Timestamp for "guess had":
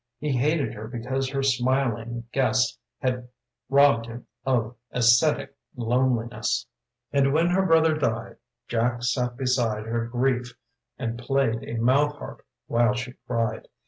2.33-3.29